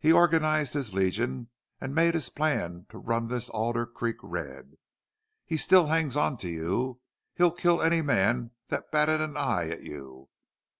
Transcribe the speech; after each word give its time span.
He 0.00 0.10
organized 0.12 0.74
his 0.74 0.94
Legion 0.94 1.48
an' 1.80 1.94
makes 1.94 2.14
his 2.14 2.28
plan 2.28 2.86
to 2.88 2.98
run 2.98 3.28
this 3.28 3.48
Alder 3.50 3.86
Creek 3.86 4.16
red. 4.20 4.72
He 5.46 5.56
still 5.56 5.86
hangs 5.86 6.16
on 6.16 6.38
to 6.38 6.48
you. 6.48 6.98
He'd 7.36 7.56
kill 7.56 7.80
any 7.80 8.02
man 8.02 8.50
thet 8.68 8.90
batted 8.90 9.20
an 9.20 9.36
eye 9.36 9.68
at 9.68 9.84
you.... 9.84 10.28